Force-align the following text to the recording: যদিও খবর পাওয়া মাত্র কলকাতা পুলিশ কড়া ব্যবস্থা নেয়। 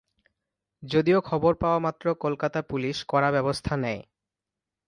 যদিও 0.83 1.19
খবর 1.21 1.53
পাওয়া 1.55 1.79
মাত্র 1.79 2.05
কলকাতা 2.15 2.59
পুলিশ 2.61 2.97
কড়া 3.07 3.29
ব্যবস্থা 3.31 3.73
নেয়। 3.77 4.01